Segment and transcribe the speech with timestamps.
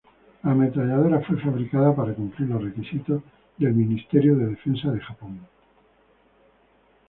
[0.41, 3.21] La ametralladora fue fabricada para cumplir los requisitos
[3.59, 5.41] del Ministerio de Defensa de Japón.